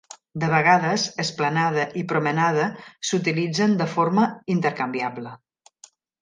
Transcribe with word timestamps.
De 0.43 0.47
vegades, 0.51 1.03
"esplanade" 1.23 1.83
i 2.01 2.03
"promenade" 2.13 2.63
s'utilitzen 3.11 3.77
de 3.83 3.89
forma 3.93 4.27
intercanviable. 4.55 5.37